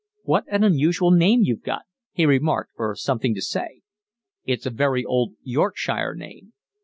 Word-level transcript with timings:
"What 0.23 0.45
an 0.47 0.63
unusual 0.63 1.11
name 1.11 1.41
you've 1.43 1.61
got," 1.61 1.83
he 2.11 2.25
remarked, 2.25 2.71
for 2.75 2.95
something 2.95 3.35
to 3.35 3.41
say. 3.43 3.83
"It's 4.45 4.65
a 4.65 4.71
very 4.71 5.05
old 5.05 5.35
Yorkshire 5.43 6.15
name. 6.15 6.53